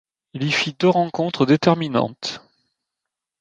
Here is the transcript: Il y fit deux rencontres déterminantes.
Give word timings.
Il 0.33 0.41
y 0.45 0.51
fit 0.51 0.75
deux 0.79 0.89
rencontres 0.89 1.45
déterminantes. 1.45 2.41